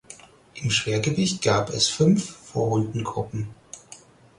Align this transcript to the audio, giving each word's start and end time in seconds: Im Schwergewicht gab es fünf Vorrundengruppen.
Im 0.55 0.71
Schwergewicht 0.71 1.43
gab 1.43 1.69
es 1.69 1.87
fünf 1.87 2.27
Vorrundengruppen. 2.27 3.51